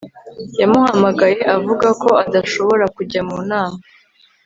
Yamuhamagaye 0.59 1.37
avuga 1.55 1.87
ko 2.01 2.09
adashobora 2.23 2.85
kujya 2.95 3.21
mu 3.29 3.37
nama 3.49 3.79